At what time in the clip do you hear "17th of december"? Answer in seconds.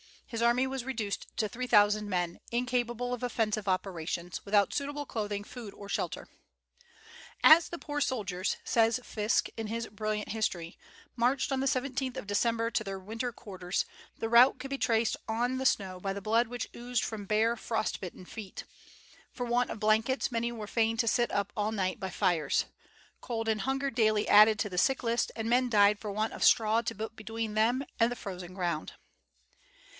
11.67-12.71